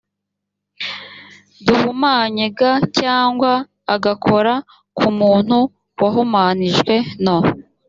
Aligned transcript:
duhumanye 1.65 2.45
g 2.57 2.59
cyangwa 2.99 3.51
agakora 3.95 4.53
ku 4.97 5.07
muntu 5.19 5.57
wahumanyijwe 6.01 6.95
no 7.25 7.37